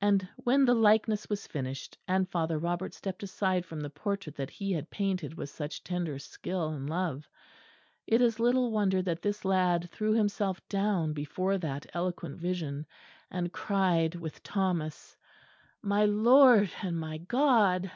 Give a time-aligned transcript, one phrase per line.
[0.00, 4.48] And when the likeness was finished, and Father Robert stepped aside from the portrait that
[4.48, 7.28] he had painted with such tender skill and love,
[8.06, 12.86] it is little wonder that this lad threw himself down before that eloquent vision
[13.30, 15.14] and cried with Thomas,
[15.82, 17.90] My Lord and my God!